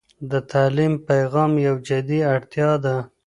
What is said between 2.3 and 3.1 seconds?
اړتيا ده.